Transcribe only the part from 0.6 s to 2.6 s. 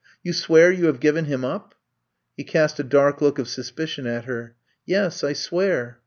you have given him up!" He